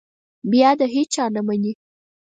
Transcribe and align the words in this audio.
بیا 0.51 0.69
د 0.79 0.81
هېچا 0.93 1.25
نه 1.35 1.41
مني. 1.47 1.71